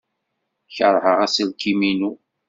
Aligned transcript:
Keṛheɣ 0.75 1.17
aselkim-inu. 1.25 2.11